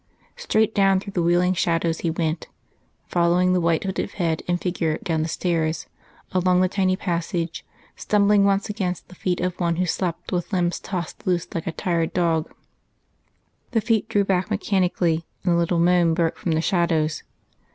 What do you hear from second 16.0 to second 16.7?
broke from the